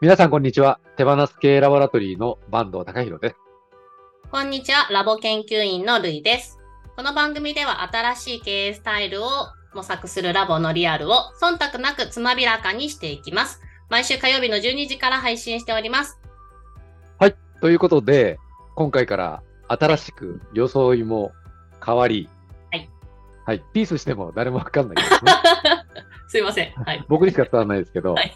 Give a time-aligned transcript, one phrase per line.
[0.00, 0.80] 皆さん、こんにちは。
[0.96, 3.36] 手放す系ラボラトリーの坂東隆弘です。
[4.30, 6.58] こんにちは、ラボ研究員のルイです。
[6.96, 9.28] この番組では新しい経営スタイルを
[9.74, 13.60] 模索するラボのリアルを忖度なくつまびらかにしていきます。
[13.88, 16.18] 毎週火曜日の12時から配信しております。
[17.64, 18.38] ということで、
[18.74, 21.32] 今回から新しく装いも
[21.82, 22.28] 変わり、
[22.70, 22.90] はい。
[23.46, 23.64] はい。
[23.72, 25.32] ピースしても誰もわかんないですね。
[26.28, 26.72] すいません。
[26.72, 27.02] はい。
[27.08, 28.34] 僕にしか伝わらないですけど、はい。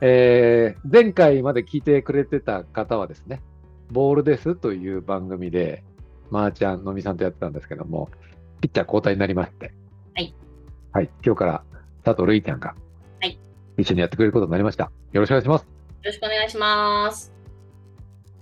[0.00, 3.42] えー前回まで聞いてくれてた方はですね、
[3.90, 5.82] ボールですという番組で、
[6.30, 8.08] まーちゃん、のみさんとやってたんですけども、
[8.60, 9.72] ピッチャー交代になりまして、
[10.14, 10.34] はい。
[10.92, 11.10] はい。
[11.24, 11.62] 今日から
[12.04, 12.74] 佐藤るいちゃんが、
[13.20, 13.38] はい。
[13.76, 14.90] 一緒にやってくれることになりました。
[15.12, 15.62] よろしくお願いします。
[15.62, 15.68] よ
[16.04, 17.32] ろしくお願いします。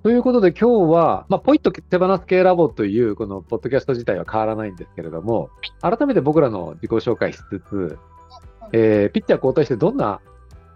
[0.02, 5.50] ということで今日は、まあ、ポイッと手放す系ラボというこのポッドキャスト自体は変わらないんですけれども、
[5.80, 7.98] 改めて僕らの自己紹介しつつ、
[8.72, 10.20] えーピッチャー交代してどんな、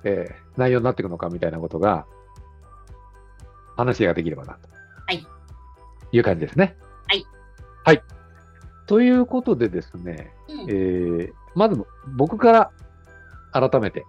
[0.04, 2.06] えー内容になっていくのかみたいなことが
[3.77, 4.69] 話ができればなと。
[5.06, 5.27] はい。
[6.12, 6.77] いう感じですね。
[7.08, 7.25] はい。
[7.84, 8.02] はい。
[8.86, 11.83] ということでですね、うんえーまず
[12.14, 12.70] 僕から
[13.52, 14.05] 改めて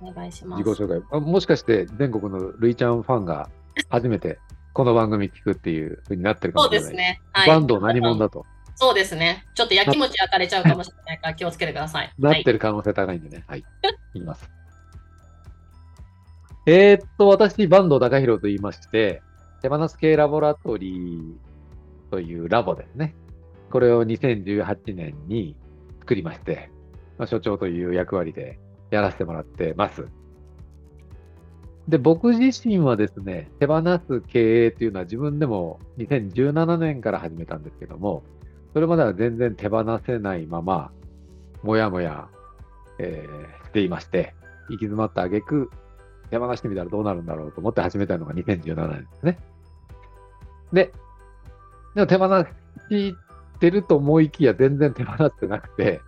[0.00, 0.62] お願いします。
[0.62, 1.02] 自己紹介。
[1.10, 3.48] あもしかして全国のルイちゃんファンが
[3.90, 4.38] 初めて
[4.72, 6.90] この番組聞くっていう風になってるかそうもしれない。
[6.90, 7.20] ですね。
[7.32, 7.48] はい。
[7.48, 8.44] バンド何者だと
[8.76, 9.44] そうですね。
[9.54, 12.12] ちょっとやきもち焼かれちゃうかもしれないから気をつけてください。
[12.18, 13.44] なってる可能性高いんでね。
[13.46, 13.64] はい。
[14.14, 14.50] いきます。
[16.66, 19.22] えーっと、私、坂東隆弘と言いまして、
[19.60, 23.14] 手放す系ラボラトリーというラボですね。
[23.70, 25.56] これを2018年に
[26.00, 26.70] 作りまして、
[27.18, 28.58] まあ、所長という役割で
[28.90, 30.06] やらせてもらってます。
[31.86, 38.22] で、僕自身はですね、手放す経営というのは自分でも2017年から始めたんですけども、
[38.72, 40.92] それまでは全然手放せないまま、
[41.62, 42.28] もやもや、
[42.98, 44.34] えーしていまして、
[44.70, 45.70] 行き詰まった挙句、
[46.34, 49.38] 手放してみたらどうなるんだろうと思って始めたのが2017年ですね。
[50.72, 50.92] で、
[51.94, 52.26] でも手放
[52.90, 53.14] し
[53.60, 56.00] てると思いきや全然手放ってなくて、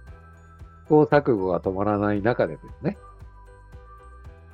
[0.86, 2.98] 試行錯誤が止まらない中でですね、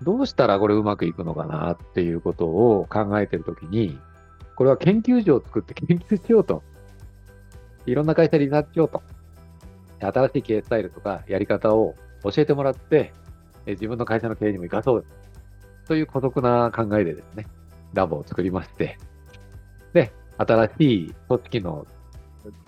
[0.02, 3.98] どうしたらこれうまくいくのかなっていうことを考えてるときに、
[4.56, 6.62] これは研究所を作って研究しようと。
[7.86, 9.02] いろんな会社になっちゃおうと。
[10.00, 13.14] 新しい経営スタイルとかやり方を教えてもらって、
[13.66, 15.04] 自分の会社の経営にも生かそう
[15.86, 17.46] という孤独な考えでですね、
[17.92, 18.98] ラボを作りまして、
[19.92, 21.86] で、新しい組織の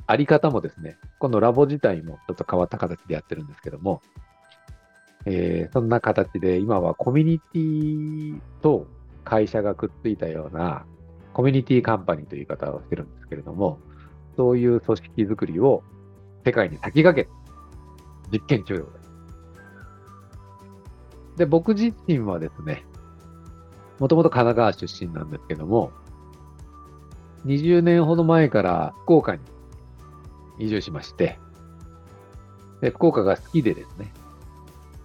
[0.07, 4.03] あり方もですね、このラボ自体もちょっと変わった形でやってるんですけども、
[5.27, 8.87] えーそんな形で今はコミュニティと
[9.25, 10.85] 会社がくっついたような
[11.33, 13.79] コミュニティカンパニーという言い方をしてるんですけれども、
[14.37, 15.83] そういう組織づくりを
[16.45, 17.31] 世界に先駆け、
[18.31, 19.11] 実験中でございます。
[21.39, 22.85] で、僕自身はですね、
[23.99, 25.93] もともと神奈川出身なんですけども、
[27.47, 29.43] 20年ほど前から福岡に
[30.59, 31.39] 移住しまして、
[32.81, 34.13] で福岡が好きでですね、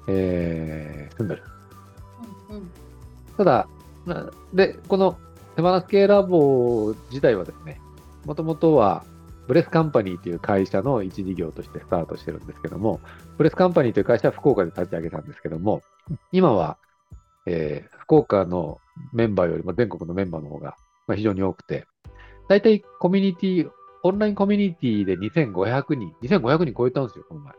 [0.07, 1.44] えー住んでる。
[2.50, 2.72] うんうん
[3.38, 3.69] ただ、
[4.05, 5.17] なで、この
[5.56, 7.79] 手放す系ラボ自体はですね、
[8.25, 9.06] もともとは
[9.47, 13.00] ブレスカンパニーという会社の一事業としてスタートしてるんですけども、
[13.38, 15.81] ブレスカンパニーという会社は福岡で立ち上げたんですけども、
[16.33, 16.77] 今は、
[17.52, 18.80] えー福岡の
[19.14, 20.76] メンバーよりも全国のメンバーの方が
[21.08, 21.86] まあ非常に多くて、
[22.48, 23.70] 大体コミュニティ、
[24.04, 27.54] オンラインコミュニティで2500人、2500人超えたんですよ、この前。
[27.54, 27.58] す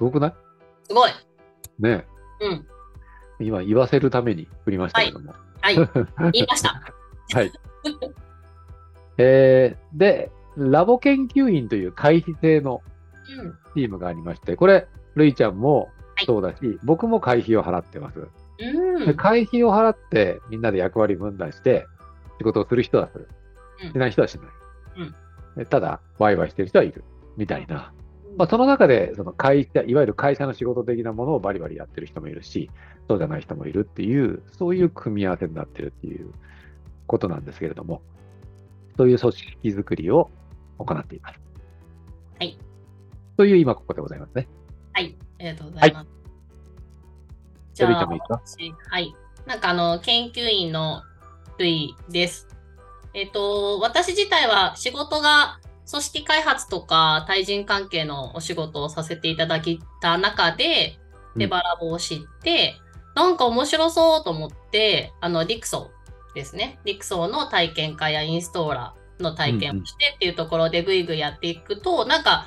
[0.00, 0.34] ごくない？
[0.88, 1.10] すごい。
[1.78, 2.06] ね
[2.40, 2.66] うん。
[3.40, 5.34] え今言わせるために振りましたけども。
[5.60, 5.74] はい。
[5.76, 5.84] 言
[6.44, 6.80] いました。
[7.34, 7.52] はい。
[9.18, 12.82] えーで、ラボ研究員という会費制の
[13.38, 13.52] うん。
[13.74, 15.82] チームがありまして、これ、るいちゃんも
[16.16, 18.26] はいそうだし、僕も会費を払ってます。
[19.00, 19.06] うん。
[19.06, 21.86] で会費を払って、みんなで役割分担して、
[22.38, 23.28] 仕事をする人はする。
[23.82, 24.46] うんしない人はしない。
[24.98, 25.14] うん
[25.56, 27.04] でただ、ワイワイしてる人はいる。
[27.36, 27.92] みたいな。
[28.36, 32.70] まあ、その中で、その会社、いわゆる会社の仕事的なものをバリバリやってる人もいるし、
[33.08, 36.32] そうじゃない人もいるっていう、そういう組み合わせになってるっていう
[37.06, 38.02] ことなんですけれども、
[38.96, 40.30] そういう組織づくりを
[40.78, 41.40] 行っています。
[42.38, 42.58] はい。
[43.36, 44.46] という今ここでございますね。
[44.92, 45.16] はい。
[45.38, 46.04] ありがとうございます。
[46.04, 46.19] じゃあ、るい
[47.86, 49.14] ちゃんもいいですか私はい。
[49.46, 51.02] なんかあの、研究員の
[51.58, 52.48] ルイです。
[53.14, 55.58] えっ、と、私自体は仕事が
[55.90, 62.74] 組織開発とか対人関係のお仕事をさせていただいた中で、うん手バラボを知って、
[63.14, 66.78] なんか面白そうと思って、あの、リクソーですね。
[66.84, 72.46] リクソーの体験会やインストーラーの体験をしてっていうところでぐいぐいやっていくと、なんか、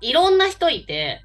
[0.00, 1.22] いろんな人いて、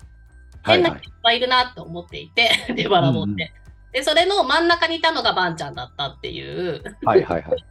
[0.65, 3.51] 変な人いっぱいいるなと思っていて、 デバラボって。
[3.91, 7.65] で、それの真ん中にいたのがバンちゃんだったっていうはいはいはい。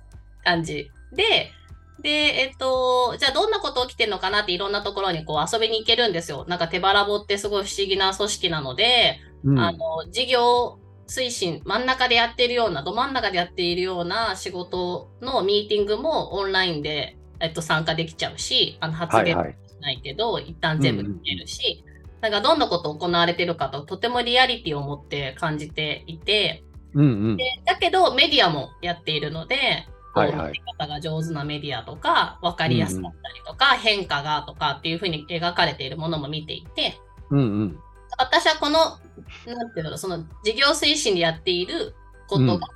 [0.45, 0.91] 感じ。
[1.13, 1.53] で、
[2.01, 6.45] で、えっと、じゃあどんなこと起きてるのかなっていろんなところにこう遊びに行けるんですよ。
[6.49, 9.79] なんか手羽ラボってすごい不思議な組織なので、うんあの、
[10.11, 19.69] 事業推進、真ん中でやっているような、ど真ん中でやっているような仕事のミーティングもオンラインで、えっと、参加できちゃうし、あの発言ははいはい。
[19.69, 21.85] しないけど、一旦全部聞けるし、
[22.21, 27.37] なんかどんなこと行われてるかととてもリアリティを持って感じていて、うんうん。
[27.37, 30.63] でだけどメディアもやっているので、はいはい。
[30.79, 36.99] 方が上手なメディアとか、分かりやすかったりとか、変化がとかっていうふうに描かれているものも見ていて、
[37.31, 37.79] うんうん。
[38.19, 38.99] 私はこの、
[39.47, 41.95] なんていうの、その事業推進でやっている
[42.29, 42.69] ことが、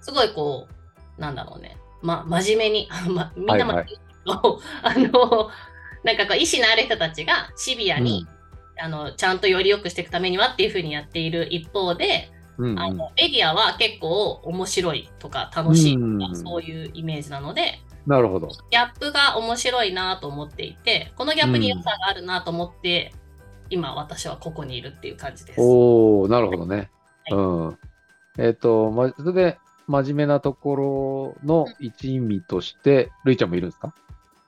[0.00, 0.66] すごいこ
[1.18, 3.86] う、なんだろうね、ま、真面目に、ま、みんなも、はい
[4.24, 5.50] あの、
[6.04, 8.26] なんかこう、意志のある人たちがシビアに、
[8.78, 18.48] あの、ちゃんとより良くしていくためにはっていうふうにやっている一方で、うんうんあのメディアは結構面白いとか楽しいとか、うんそういうイメージなので、なるほど。
[18.48, 23.12] ギャップが面白いなと思っていて、このギャップに良さがあるなと思って、
[23.70, 25.60] 今私はここにいるっていう感じです。
[25.60, 26.90] おおなるほどね。
[27.30, 27.40] はいう
[27.70, 27.78] ん。
[28.38, 33.94] えっ、と、ま、それで、真面目なところの一味として、るいちゃんもいるんですか？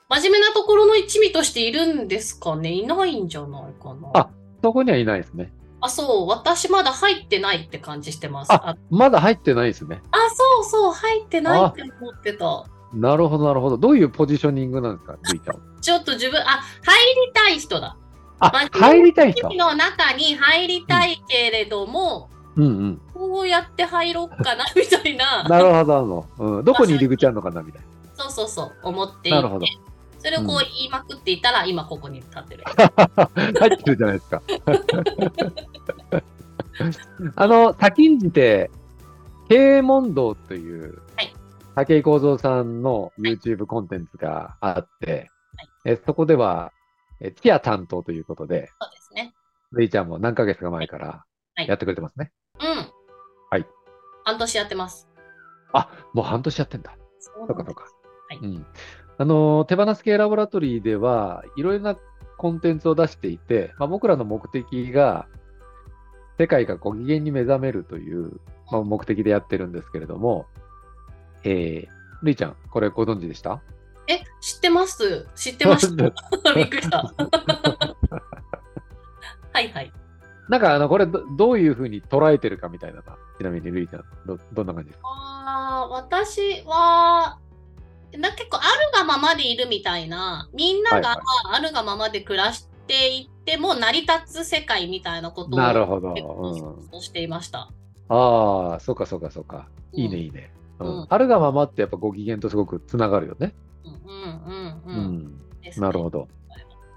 [0.08, 4.10] 真面目なところの一味としているんですかねいないんじゃないかな。
[4.14, 4.30] あ
[4.62, 5.52] そこにはいないですね。
[5.80, 8.52] あそう、私まだ入ってないって感じしてます。
[8.52, 10.02] ああ、まだ入ってないですね。
[10.10, 12.64] あそうそう、入ってないって思ってた。
[12.92, 13.76] なるほど、なるほど。
[13.76, 15.62] どういうポジショニングなんですか、るいちゃんは？
[15.80, 16.42] ちょっと自分、あ、
[16.82, 17.96] 入りたい人だ。
[18.38, 19.48] あま、入りたい人。
[19.54, 23.00] の中に入りたいけれども、うんうん。
[23.12, 26.64] こうやって入ろうかなみたいな、 なるほど、うん。
[26.64, 27.82] どこに入り口あるのかな、みたい
[28.14, 29.72] そうそうそう、思っていなるほどて、
[30.24, 32.64] それをこううん言いまくっていたら、今ここに立ってる。
[32.64, 33.28] な。
[33.60, 34.42] 入ってるじゃないですか。
[37.36, 38.70] あの、先んじて、
[39.50, 41.34] 経営問答という、はい
[41.76, 45.28] 武井幸三さんの YouTube コンテンツがあって、
[45.84, 46.72] えそこでは、
[47.20, 49.34] えチア担当ということで、そうですね。
[49.72, 51.24] るいちゃんも何ヶ月か前から
[51.56, 52.32] はいやってくれてますね。
[52.60, 52.66] うん。
[53.50, 53.66] はい。
[54.24, 55.08] 半年やってます。
[55.72, 56.96] あ、もう半年やってんだ。
[57.18, 57.82] そうそうかそうか。
[57.82, 58.66] はいうん。
[59.18, 61.96] あの、手放す系ラボラトリーでは、いろいろな
[62.36, 65.26] コンテンツを出していて、まあ、僕らの目的が、
[66.38, 68.40] 世界がご機嫌に目覚めるという、
[68.72, 70.46] まあ、目的でやってるんですけれども、
[71.44, 73.60] えー、るいちゃん、これご存知でした？
[74.08, 76.04] え、知ってます知ってました
[76.54, 76.98] びっくりした。
[79.52, 79.92] はいはい。
[80.48, 83.02] なんか、あの、これど、どういうふうに捉えてるかみたいな
[83.38, 85.08] ちなみにるいちゃん、ど、どんな感じですか？
[85.08, 87.38] あー私は、
[88.18, 91.18] な結構あるがままでいるみたいな、みんながはい
[91.52, 96.10] あるがままで暮らしていっても成り立つ世界みたいなことをなるほど。
[96.10, 96.88] うん。
[96.90, 97.70] そうしていました。
[98.08, 99.68] ああ、そうかそうかそうか。
[99.92, 100.50] いいね、うんいいね。
[100.80, 101.06] ううんん。
[101.08, 103.54] あるがままってやっぱご機嫌とすごくつながるよね。
[103.84, 105.40] うんうんううんうん。
[105.62, 106.28] ねなるほど。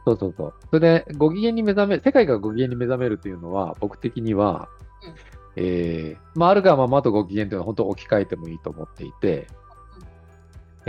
[0.05, 0.53] そうそうそう。
[0.71, 4.69] それで、ご機嫌に目覚め、世界がご機嫌に目覚めるというのは、僕的には、
[5.03, 5.13] うん
[5.57, 9.47] えーまあ、あるがままとご機嫌というのは本当置き換えてもいいと思っていて、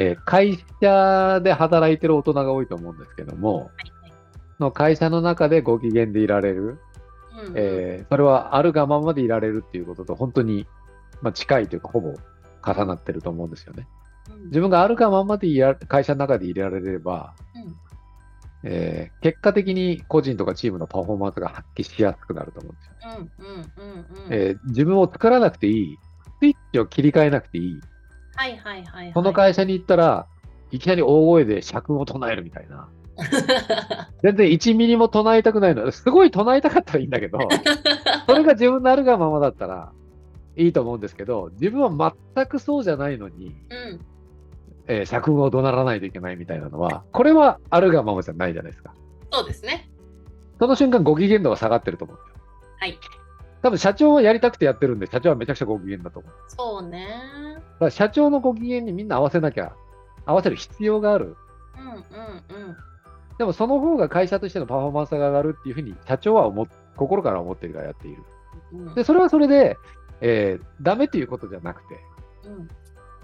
[0.01, 3.73] えー会社で働いてる大人が多いと思うんですけども、
[4.61, 6.79] の会社の中でご機嫌でいられる、
[7.57, 10.67] えーそれはあるがままでいられるっていうことと本当に、
[11.21, 12.15] まあ、近いというか、ほぼ
[12.65, 13.89] 重なってると思うんですよね。
[14.31, 24.59] うん自分があるがままでいら会社の中でいられれば、うんえー結果的に個人とかチームのパフォーマンスが発揮しやすくなると思うんですよ。
[24.67, 25.99] 自分を作らなくていい、
[26.41, 27.81] スイッチを切り替えなくていい、
[28.39, 29.13] はいはいはいはい。
[29.13, 30.27] その会社に行ったら、
[30.71, 32.89] いきなり大声で社訓を唱えるみたいな。
[34.23, 35.91] 全然1ミリも唱えたくないの。
[35.91, 37.39] すごい唱えたかったらいいんだけど、
[38.29, 39.91] それが自分のあるがままだったら
[40.57, 44.01] いいと思うんですけど、自分は全くそうじゃないのに、うん。
[44.87, 48.95] えー社訓を怒鳴らないといけないみたいなのは、これはあるがままじゃないじゃないですか。
[49.33, 49.91] そうですね。
[50.61, 52.43] その瞬間、ご機嫌度が下がってると思うんですよ。
[52.79, 52.99] はい。
[53.63, 56.33] 多分社長はやりたくてやってるんで、社長はめちゃくちゃご機嫌だと思う。
[56.47, 57.09] そうね。
[57.79, 59.73] だから社長のご機嫌にみんな合わせなきゃ、
[60.27, 61.37] 合わせる必要がある。
[61.77, 62.77] うんうんうん。
[63.39, 66.67] でもその方が会社としてのパフォーマンスが上がるっていうふうに社長は思っ
[66.97, 68.23] 心から思っているからやっている。
[68.73, 69.77] うんで、それはそれで、
[70.21, 72.01] えーダメということじゃなくて、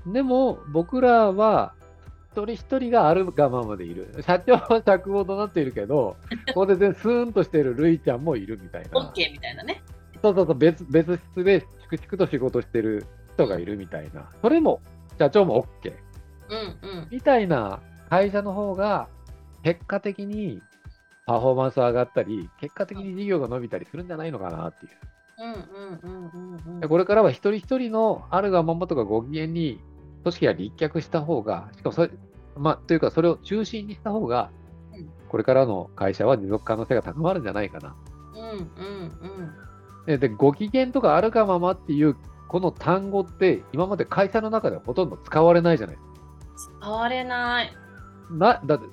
[0.07, 1.73] うんでも僕らは
[2.33, 4.23] 一人一人があるがままでいる。
[4.27, 6.17] 社長は尺ほどなっているけど、
[6.49, 8.89] ここで全然スーンとしているルイちゃんもいるみたいな。
[8.95, 9.83] オッケーみたいなね。
[10.21, 14.31] そうそうそう、別別室で粛々と仕事してる人がいるみたいな。
[14.41, 14.81] それも
[15.19, 15.93] 社長も OK。
[16.51, 17.09] うんうん。
[17.11, 19.09] みたいな会社の方が、
[19.63, 20.61] 結果的に
[21.27, 24.89] パフォーマンス上がったり、結果的に事業が伸びたりするんじゃないのかなってい
[26.83, 26.89] う。
[26.89, 29.81] これからは一人一人のあるがままとかご機嫌に
[30.23, 32.11] 組織が立脚した方が、しかもそれ、
[32.57, 34.51] まあ、というかそれを中心にした方が
[34.97, 37.97] うん、これからの会社は持続可能性が高まるんじゃないかな。
[38.35, 38.59] うんうん
[40.01, 40.07] うん。
[40.07, 42.17] で、でご機嫌とかあるがままっていう
[42.49, 45.99] この単語って今まで会社の中ではほとんど使われないじゃない
[46.81, 47.73] 使われない。
[48.31, 48.87] な、だって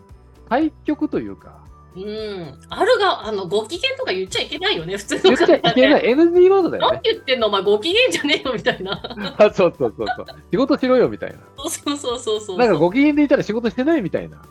[0.49, 1.61] 対局というか、
[1.95, 2.59] うん。
[2.69, 7.01] あるが、あの、ご機嫌とか言っちゃいけないよね、普通の言っちゃいけない NG ワードだよ何ね。
[7.03, 9.01] 言ってんのお前ご機嫌じゃねえよみたいな。
[9.37, 10.25] あ そうそうそうそう。
[10.51, 11.37] 仕事しろよみたいな。
[11.57, 12.57] そうそうそうそうそう。
[12.57, 14.41] なんかご機嫌でいたら仕事してないみたいな。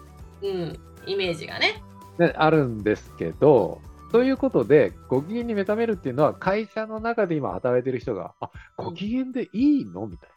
[0.42, 0.78] うん。
[1.06, 1.82] イメージがね。
[2.18, 3.80] ね、あるんですけど、
[4.12, 10.06] ということで、ご機嫌に目覚めるっていうのは、会社の中で今働いてる人が、あご機嫌でいいの？
[10.06, 10.30] みたい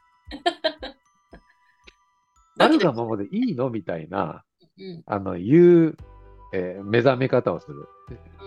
[2.57, 2.65] な。
[2.65, 3.69] あるがままでいいの？
[3.69, 4.43] みたいな、
[4.77, 5.03] うん。
[5.07, 5.97] あの、いう、
[6.53, 7.87] えー目覚め方をする、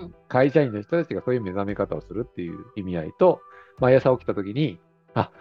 [0.00, 3.40] うん会社員の人たちがそういう目覚め方をするっていう意味合いと、
[3.78, 4.78] 毎朝起きたときに、
[5.14, 5.32] あ、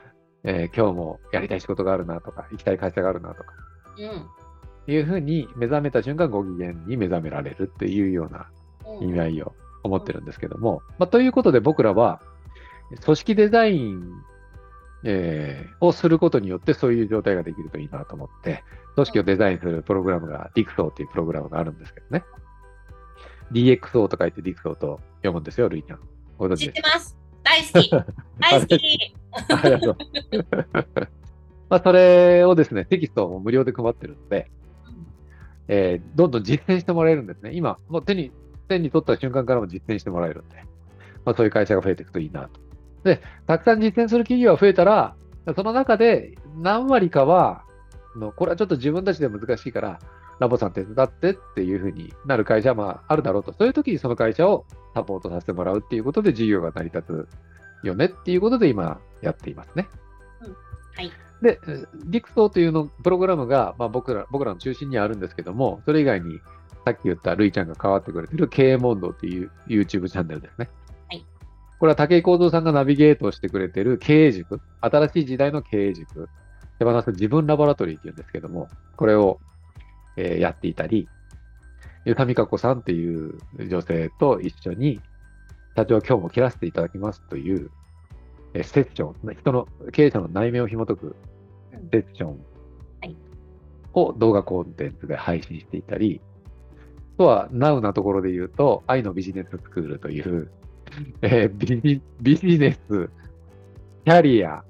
[0.43, 3.53] えー今日もやりたい仕事があるなとか、行きたい会社があるなとか、
[3.99, 4.91] うん。
[4.93, 8.49] いうふうに目覚めた瞬間、ご機嫌に目覚められるっていうような
[8.87, 9.53] うん意味合いを
[9.85, 12.21] 思ってるんですけども、まあ、ということで僕らは、
[13.03, 14.03] 組織デザイン、
[15.03, 18.63] えーをすることによってそういう状態ができるといいなと思って、
[18.95, 22.23] 組織をデザインするプログラムが DIXO っていうプログラムがあるんですけどね。
[23.51, 25.99] DXO と書いて DIXO と読むんですよ、ルイちゃん。
[26.37, 27.15] ご存知ってます。
[27.43, 27.89] 大好き。
[28.39, 29.15] 大好き。
[29.53, 29.97] ありがとう。
[31.69, 34.49] まあ、それをですね、テキストを無料で配ってるので、
[35.67, 37.51] えーどんどん実践してもらえるんですね。
[37.53, 38.31] 今、もう手に、
[38.67, 40.63] 手に取った瞬間からも実践してもらえるんで、
[41.25, 42.59] まあ、そういう会社が増えていくといいなと。
[43.03, 45.15] で、たくさん実践する企業が増えたら、
[45.55, 47.63] その中で何割かは、
[48.15, 49.99] あのこれはちょっと自分たちで難しいから、
[50.39, 53.53] ラボさん手伝ってっていうふうになる会社はまああるだろうと。
[53.53, 57.27] そういう時にその会社をサポートさせてもらうっていうことで事業が成り立
[57.83, 59.87] つよねっていうことで今やっていますね。
[60.95, 61.11] はい。
[61.41, 61.59] で、
[62.05, 66.39] ディクソーというのプログラムが、まあ、僕ら僕らの中心にはあるんですけども、それ以外に
[66.85, 70.69] さっき言ったルイちゃんが関わってくれてる経営問答っていう YouTube チャンネルですね。
[71.09, 71.25] はい。
[71.79, 76.29] これは武井幸三さんがナビゲートをしてくれてる経営塾、新しい時代の経営塾、
[76.77, 79.39] 手放す自分ラボラトリーっていうんですけども、これを、
[80.17, 81.09] えーやっていたり、
[82.05, 85.01] ゆかみかこさんっていう女性と一緒に、
[85.75, 87.71] 社長今日も切らせていただきますという、
[88.53, 91.15] えーセッション、人の経営者の内面を紐解く
[91.73, 92.35] うんセッションは
[93.05, 93.15] い
[93.93, 96.34] を動画コンテンツで配信していたり、あ
[97.17, 100.49] とは、ナウなところで言うと、愛のビジネススクールという、
[101.21, 103.09] えービジビジネス、
[104.05, 104.63] キャリア、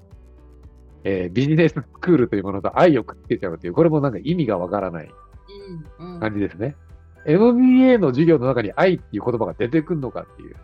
[1.04, 5.10] えービジネススクールというものと愛をくっつけちゃうという、これもなんか意味がわからない
[5.98, 6.20] うんうん。
[6.20, 6.76] 感じですね。
[7.26, 10.56] MBA の授業の中に愛っていう言葉が出てくるのかっていう、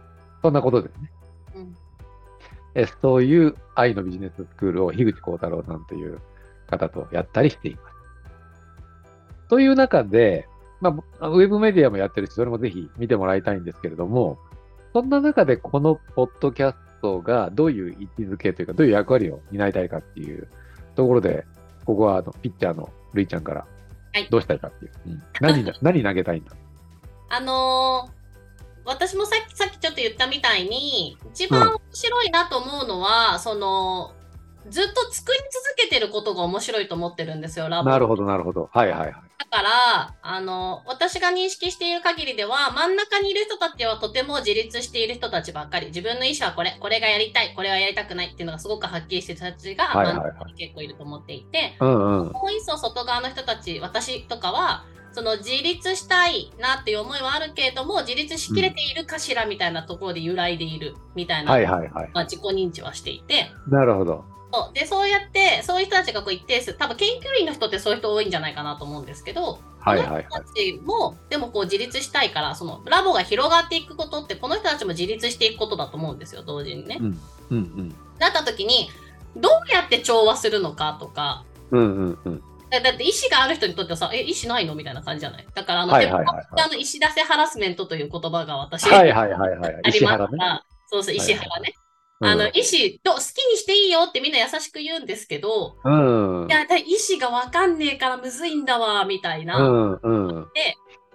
[0.42, 1.10] そんなことですね。
[1.56, 1.76] うん
[2.74, 6.20] えそういう愛のビジネススクールを樋口幸太郎さんという
[6.66, 7.92] 方とやったりしています。
[9.48, 10.48] という中で、
[10.82, 14.38] まあ、ウェブメディアもやってるし、それもぜひ見てもらいたいんですけれども、
[14.92, 20.48] そんな中でこのポッドキャストがどういう位置づけというか、どういう役割を担いたいかっていう
[20.96, 21.46] ところで、
[21.86, 23.66] ここはあのピッチャーのルイちゃんから
[24.14, 24.28] はい。
[24.28, 24.92] どうしたいかっていう。
[25.06, 25.22] うん。
[25.40, 26.52] 何な 何投げたいんだ？
[27.30, 28.22] あのー
[28.84, 34.12] 私もさっきさっきちょっと言ったみたいに一番面白いなと思うのは、その
[34.68, 38.70] ずっと作り続けてることが面白いと思ってるんですよラボなるほど、なるほど。
[38.72, 39.12] はいはいはい。
[39.12, 51.76] だからあの私が認識している限りでは真ん中にいる人たちはとても自立している人たちばっかり自分の意思はこれこれがやりたいこれはやりたくないっていうのがすごくはっきりしてる人たちがはいはいはい真ん中に結構いると思っていて。
[51.80, 62.10] もう一層外側の人たち、私とかは、その自立したいなっていう思いはあるけれども、自立しきれているかしらみたいなところで揺らいでいるみたいな、はいはいはい。
[62.14, 64.24] まあ、自己認知はしていて、なるほど。
[64.52, 76.98] そうでそうやって、そういう人たちがこう一定数、多分研究員の人ってそういう人多いんじゃないかなと思うんですけど、はいはいはいこの人たちも、でもこう自立したいから、そのラボが広がっていくことって、この人たちも自立していくことだと思うんですよ、同時にね。
[77.00, 77.18] うん
[77.50, 78.88] うんなった時に、
[79.36, 81.80] どうやって調和するのかとか、うん。
[81.80, 82.42] うんうんうん。
[82.70, 84.74] だだって意思がある人にとってはさ、え、意思ないの？
[84.74, 85.46] みたいな感じじゃない？
[85.54, 89.74] だから、あの、はいはいはいはいあの石出せハラスメントという言葉が私、はいはいはいはい。
[89.84, 90.00] あり。
[90.02, 91.74] ますから、そうそう、石原ね。
[92.22, 96.46] あの、うん意思と好きにしていいよってみんな優しく言うんですけど、うん。
[96.48, 100.46] いや、だ意思がわかんねえからむずいんだわ、みたいな、うんうん。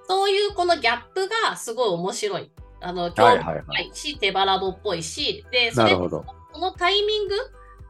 [0.07, 2.51] そういうこのギャップがすごい面白い。
[2.81, 3.43] あの、興味。
[3.43, 5.95] 深いし、手バラボっぽいし、で、それ。
[5.95, 7.35] このタイミング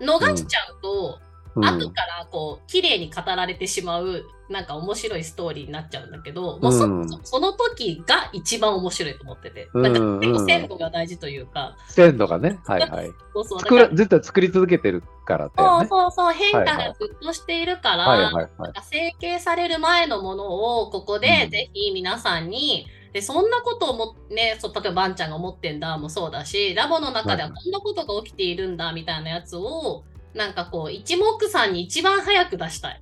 [0.01, 1.19] 逃しちゃうと、
[1.57, 1.65] うん。
[1.65, 7.09] 後からこう綺麗に語られてしまうなんか面白いストーリーになっちゃうんだけど、もうん。
[7.09, 10.19] そその時が一番面白いと思ってて、うんなんかうん。
[10.19, 13.11] 結構鮮度が大事というか、鮮度がね、はいはい。
[13.33, 13.95] そうそう。
[13.95, 15.87] ずっと作り続けてるからだそうよね。
[15.89, 16.87] そうそう変化はいはい。
[16.89, 18.33] がずっとしているから、はいはい。
[18.33, 18.73] はないん。
[18.73, 21.49] か成形される前のものをここでうん。
[21.49, 30.03] ぜひ皆さんに、でそんなことをもねそう例えばバンちゃんが思ってんだもそうだしラボの中でははこんなことが起きているんだみたいなやつを
[30.34, 33.01] なんかこう一目散に一番早く出したい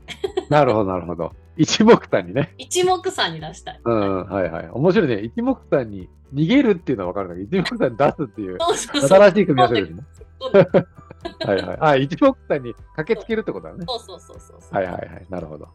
[0.50, 1.32] なるほど、なるほど。
[1.58, 2.54] 一目散にね。
[2.58, 3.82] 一目散に出したい。
[3.84, 4.70] うん、はいはい。
[4.70, 5.22] 面白いね。
[5.22, 8.58] 一目散に逃げるっていうのは分かるんだけど、一目散に出すっていう
[9.08, 10.04] 新しい組み合わせですね。
[11.46, 11.78] はいはい。
[11.80, 13.86] あ、一目散に駆けつけるってことだね。
[13.88, 15.26] そうそうそうそうはいはいはい。
[15.30, 15.68] なるほど。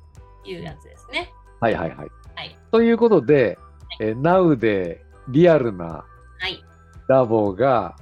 [0.45, 1.33] いうやつですね。
[1.61, 2.09] はいはいはい。
[2.35, 3.59] はいということで、
[4.00, 6.04] えー Now でリアルな
[6.38, 6.62] はい。
[7.09, 7.97] ラボが、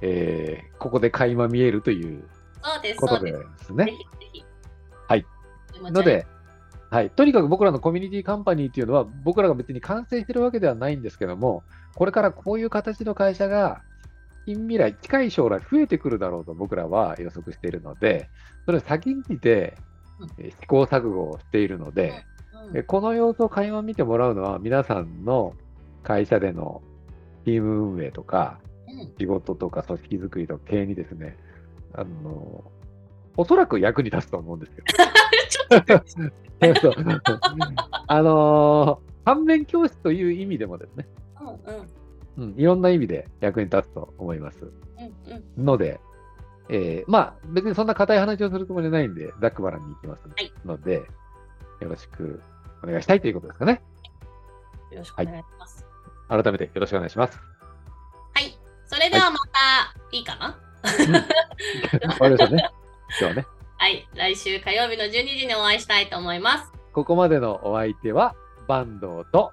[0.00, 2.24] えーここで垣間見えるという。
[2.96, 3.84] ことでそうですすね。
[3.84, 4.44] ぜひぜひ。
[5.08, 5.26] はい。
[5.92, 6.26] ので、
[6.90, 11.62] はい、とにかく僕らのコミュニティカンパニーっていうのは、僕らが別に完成してるわけではないんですけども、
[11.94, 13.82] これからこういう形の会社が、
[14.46, 18.28] 近未来、近い将来増えてくるだろうと僕らは予測しているので、
[18.66, 19.74] それを先んじて
[20.60, 22.24] 試行錯誤をしているので、
[22.68, 25.54] うんえこの様子を垣間見てもらうのは、皆さんの
[26.02, 26.82] 会社での
[27.44, 31.36] チーム運営とか、うん仕事とか組織づくりとか経営にですね、
[31.94, 32.64] あの、
[33.36, 34.84] おそらく役に立つと思うんですよ。
[38.06, 41.08] あのー反面教師という意味でもですね、
[41.40, 45.98] うんうんうん、いろんな意味で役に立つと思いますうんうんので、
[46.68, 50.96] えーまあ別にそんな硬い話をするつもりはないんで、ざっくばらんに行きますはいので、
[51.80, 52.42] よろしく
[52.82, 53.80] お願いしたいということですかね。
[54.92, 55.86] よろしくお願いします。
[56.28, 57.40] 改めてよろしくお願いします。
[58.34, 58.58] はい。
[58.84, 60.58] それではまた、い、いかな？
[61.12, 61.20] わ
[62.14, 62.70] かりましたね。
[63.08, 63.46] 今日はね。
[63.76, 64.08] はい。
[64.14, 66.72] 来週火曜日の12時にお会いしたいと思います。
[66.92, 68.34] ここまでのお相手は、
[68.68, 69.52] 坂東と、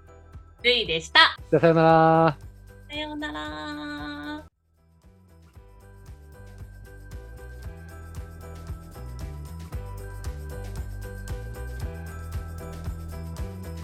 [0.64, 1.38] ルイでした。
[1.50, 2.38] じゃあさよなら。
[2.90, 4.21] さようなら。